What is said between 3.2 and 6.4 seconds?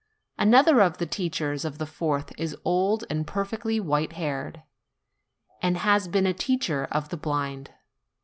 perfectly white haired, and has been a